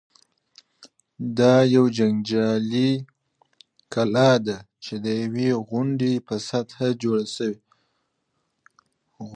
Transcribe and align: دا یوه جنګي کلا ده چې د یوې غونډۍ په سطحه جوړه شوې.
دا 1.37 1.53
یوه 1.75 1.89
جنګي 1.97 2.91
کلا 3.93 4.31
ده 4.45 4.57
چې 4.83 4.93
د 5.03 5.05
یوې 5.21 5.49
غونډۍ 5.69 6.15
په 6.27 6.35
سطحه 6.49 6.87
جوړه 7.03 7.25
شوې. 7.35 7.57